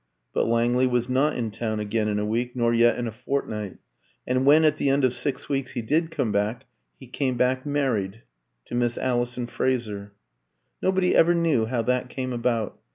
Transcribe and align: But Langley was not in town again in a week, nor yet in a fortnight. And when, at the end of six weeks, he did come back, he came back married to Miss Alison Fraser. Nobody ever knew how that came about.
But 0.33 0.47
Langley 0.47 0.87
was 0.87 1.09
not 1.09 1.35
in 1.35 1.51
town 1.51 1.79
again 1.79 2.07
in 2.07 2.17
a 2.17 2.25
week, 2.25 2.55
nor 2.55 2.73
yet 2.73 2.97
in 2.97 3.05
a 3.05 3.11
fortnight. 3.11 3.77
And 4.25 4.47
when, 4.47 4.65
at 4.65 4.77
the 4.77 4.89
end 4.89 5.05
of 5.05 5.13
six 5.13 5.47
weeks, 5.47 5.73
he 5.73 5.83
did 5.83 6.09
come 6.09 6.31
back, 6.31 6.65
he 6.99 7.05
came 7.05 7.37
back 7.37 7.67
married 7.67 8.23
to 8.65 8.73
Miss 8.73 8.97
Alison 8.97 9.45
Fraser. 9.45 10.13
Nobody 10.81 11.15
ever 11.15 11.35
knew 11.35 11.67
how 11.67 11.83
that 11.83 12.09
came 12.09 12.33
about. 12.33 12.79